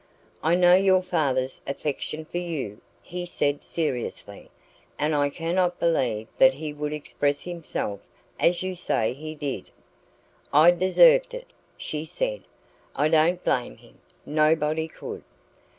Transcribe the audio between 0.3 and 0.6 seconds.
"I